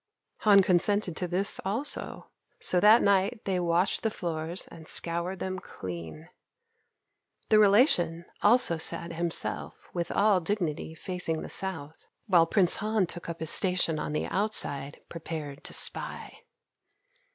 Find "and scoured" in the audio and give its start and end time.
4.71-5.37